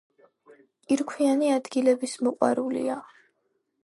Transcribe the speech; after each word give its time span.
კირქვიანი 0.85 1.51
ადგილების 1.57 2.15
მოყვარულია. 2.29 2.97